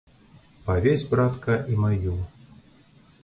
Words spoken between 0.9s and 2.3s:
братка, і маю.